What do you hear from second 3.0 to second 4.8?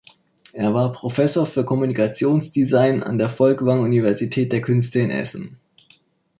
an der Folkwang Universität der